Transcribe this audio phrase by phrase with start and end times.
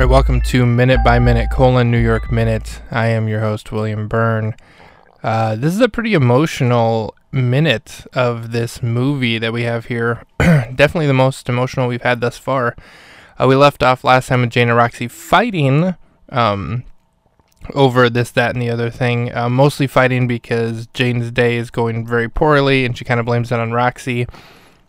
[0.00, 2.80] All right, welcome to Minute by Minute colon New York Minute.
[2.90, 4.54] I am your host William Byrne.
[5.22, 10.22] Uh, this is a pretty emotional minute of this movie that we have here.
[10.38, 12.76] Definitely the most emotional we've had thus far.
[13.38, 15.94] Uh, we left off last time with Jane and Roxy fighting
[16.30, 16.84] um,
[17.74, 19.36] over this, that, and the other thing.
[19.36, 23.52] Uh, mostly fighting because Jane's day is going very poorly, and she kind of blames
[23.52, 24.26] it on Roxy.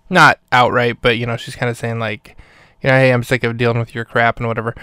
[0.10, 2.38] Not outright, but you know, she's kind of saying like,
[2.82, 4.76] you know, hey, I'm sick of dealing with your crap and whatever.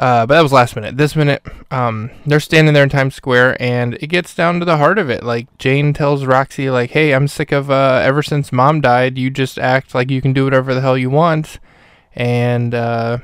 [0.00, 0.96] Uh, but that was last minute.
[0.96, 4.78] This minute, um, they're standing there in Times Square, and it gets down to the
[4.78, 5.22] heart of it.
[5.22, 9.28] Like Jane tells Roxy, like, "Hey, I'm sick of uh, ever since Mom died, you
[9.28, 11.58] just act like you can do whatever the hell you want,
[12.14, 13.18] and uh,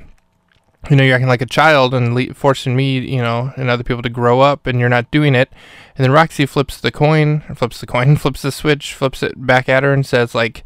[0.91, 3.85] you know you're acting like a child and le- forcing me, you know, and other
[3.85, 5.51] people to grow up, and you're not doing it."
[5.97, 9.69] And then Roxy flips the coin, flips the coin, flips the switch, flips it back
[9.71, 10.63] at her, and says, "Like,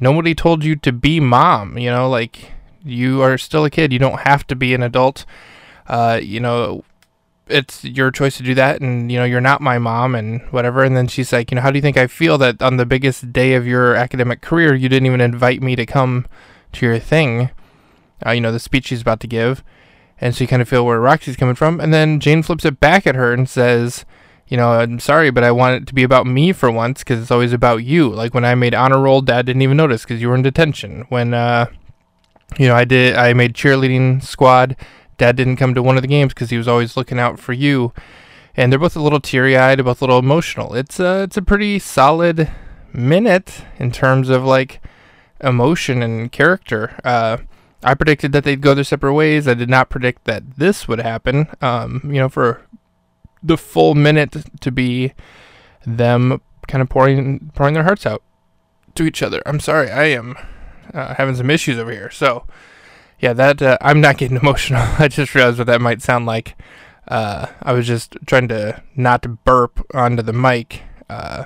[0.00, 1.76] nobody told you to be mom.
[1.76, 2.52] You know, like."
[2.84, 3.92] You are still a kid.
[3.92, 5.24] You don't have to be an adult.
[5.86, 6.84] Uh, you know,
[7.48, 10.82] it's your choice to do that and you know you're not my mom and whatever.
[10.82, 12.86] And then she's like you know how do you think i feel that on the
[12.86, 16.26] biggest day of your academic career you didn't even invite me to come
[16.72, 17.50] to your thing?
[18.24, 19.62] Uh, you know the speech she's about to give.
[20.20, 21.80] And so you kind of feel where roxy's coming from.
[21.80, 24.04] And then jane flips it back at her and says
[24.48, 27.20] you know i'm sorry but i want it to be about me for once because
[27.20, 28.08] it's always about you.
[28.08, 31.06] Like when i made honor roll dad didn't even notice because you were in detention.
[31.08, 31.66] When uh
[32.58, 34.76] you know i did i made cheerleading squad
[35.22, 37.52] Dad didn't come to one of the games because he was always looking out for
[37.52, 37.92] you.
[38.56, 40.74] And they're both a little teary-eyed, both a little emotional.
[40.74, 42.50] It's a it's a pretty solid
[42.92, 44.82] minute in terms of like
[45.40, 46.98] emotion and character.
[47.04, 47.38] Uh,
[47.84, 49.46] I predicted that they'd go their separate ways.
[49.46, 51.46] I did not predict that this would happen.
[51.60, 52.66] Um, you know, for
[53.44, 55.14] the full minute to be
[55.86, 58.24] them kind of pouring pouring their hearts out
[58.96, 59.40] to each other.
[59.46, 60.36] I'm sorry, I am
[60.94, 62.10] uh, having some issues over here.
[62.10, 62.46] So
[63.20, 64.82] yeah, that uh, I'm not getting emotional.
[64.98, 66.56] I just realized what that might sound like.
[67.08, 70.82] Uh, I was just trying to not burp onto the mic.
[71.08, 71.44] Uh,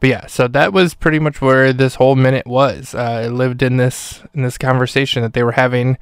[0.00, 2.94] but yeah, so that was pretty much where this whole minute was.
[2.94, 5.98] Uh, I lived in this in this conversation that they were having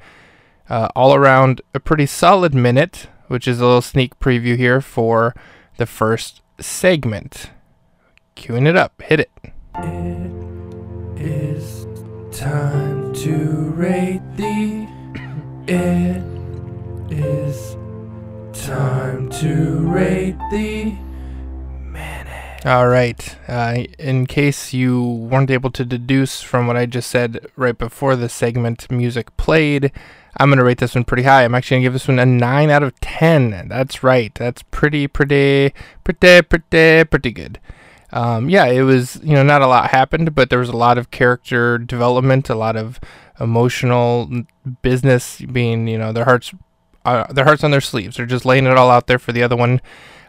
[0.69, 5.35] uh, all around a pretty solid minute, which is a little sneak preview here for
[5.77, 7.49] the first segment.
[8.35, 9.31] Queuing it up, hit it.
[11.15, 11.87] It is
[12.37, 14.87] time to rate the
[15.67, 16.21] it
[17.11, 17.75] is
[18.53, 20.95] time to rate the
[21.81, 22.63] minute.
[22.63, 23.35] All right.
[23.47, 28.15] Uh, in case you weren't able to deduce from what I just said right before
[28.15, 29.91] the segment music played,
[30.37, 31.43] I'm going to rate this one pretty high.
[31.43, 33.67] I'm actually going to give this one a 9 out of 10.
[33.67, 34.33] That's right.
[34.35, 35.73] That's pretty, pretty,
[36.03, 37.59] pretty, pretty, pretty good.
[38.11, 40.97] Um, yeah, it was, you know, not a lot happened, but there was a lot
[40.97, 42.99] of character development, a lot of
[43.39, 44.29] emotional
[44.81, 46.53] business being, you know, their hearts,
[47.05, 48.17] uh, their hearts on their sleeves.
[48.17, 49.81] They're just laying it all out there for the other one.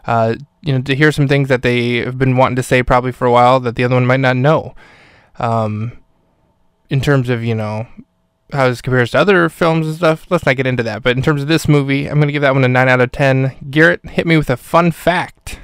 [0.05, 3.11] Uh, you know, to hear some things that they have been wanting to say probably
[3.11, 4.75] for a while that the other one might not know.
[5.37, 5.99] Um,
[6.89, 7.87] in terms of, you know,
[8.51, 11.03] how this compares to other films and stuff, let's not get into that.
[11.03, 13.01] But in terms of this movie, I'm going to give that one a 9 out
[13.01, 13.55] of 10.
[13.69, 15.59] Garrett, hit me with a fun fact.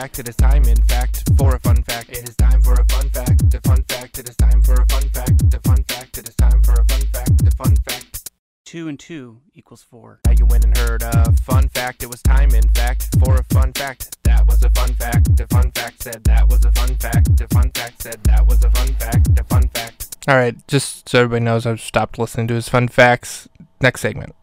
[0.00, 0.18] Fact?
[0.18, 2.08] It is time, in fact, for a fun fact.
[2.08, 3.54] It is time for a fun fact.
[3.54, 4.18] A fun fact.
[4.18, 5.54] It is time for a fun fact.
[5.54, 6.16] A fun fact.
[6.16, 7.46] It is time for a fun fact.
[7.46, 8.30] A fun fact.
[8.64, 10.20] Two and two equals four.
[10.24, 12.02] Now you went and heard a fun fact.
[12.02, 14.16] It was time, in fact, for a fun fact.
[14.22, 15.36] That was a fun fact.
[15.36, 17.36] The fun fact said that was a fun fact.
[17.36, 19.36] The fun fact said that was a fun fact.
[19.36, 20.16] The fun fact.
[20.28, 23.48] All right, just so everybody knows, I've stopped listening to his fun facts.
[23.82, 24.34] Next segment.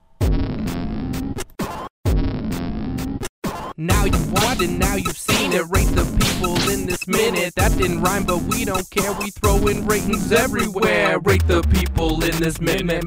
[3.79, 5.61] Now you've watched it, now you've seen it.
[5.69, 7.53] Rate the people in this minute.
[7.53, 9.13] That didn't rhyme, but we don't care.
[9.13, 11.19] We throw in ratings everywhere.
[11.19, 13.05] Rate the people in this minute.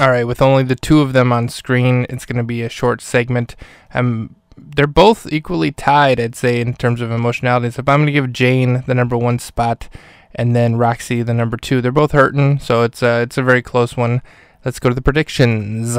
[0.00, 2.68] All right, with only the two of them on screen, it's going to be a
[2.68, 3.56] short segment.
[3.94, 7.72] Um, they're both equally tied, I'd say, in terms of emotionality.
[7.72, 9.88] So if I'm going to give Jane the number one spot,
[10.36, 13.60] and then Roxy the number two, they're both hurting, so it's a it's a very
[13.60, 14.22] close one.
[14.64, 15.98] Let's go to the predictions.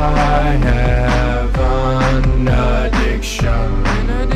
[0.00, 4.27] I have an addiction,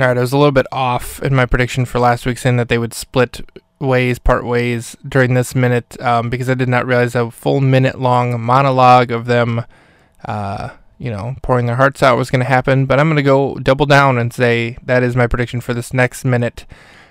[0.00, 2.56] All right, I was a little bit off in my prediction for last week, saying
[2.56, 3.40] that they would split
[3.80, 8.00] ways, part ways during this minute, um, because I did not realize a full minute
[8.00, 9.64] long monologue of them,
[10.24, 12.86] uh, you know, pouring their hearts out was going to happen.
[12.86, 15.92] But I'm going to go double down and say that is my prediction for this
[15.92, 16.64] next minute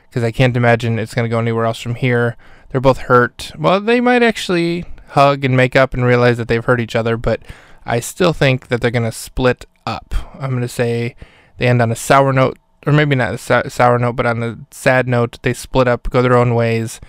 [0.08, 2.38] because I can't imagine it's going to go anywhere else from here.
[2.70, 3.52] They're both hurt.
[3.60, 7.18] Well, they might actually hug and make up and realize that they've hurt each other,
[7.18, 7.42] but
[7.86, 10.16] I still think that they're going to split up.
[10.36, 11.18] I'm going to say
[11.58, 12.58] they end on a sour note,
[12.88, 15.38] or maybe not a sour note, but on a sad note.
[15.44, 17.02] They split up, go their own ways,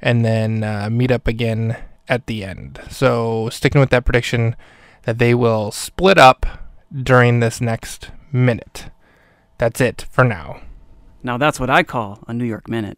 [0.00, 1.76] and then uh, meet up again
[2.08, 2.80] at the end.
[2.88, 4.56] So, sticking with that prediction
[5.02, 6.46] that they will split up
[6.92, 8.90] during this next minute.
[9.58, 10.62] That's it for now.
[11.22, 12.96] Now that's what I call a New York minute.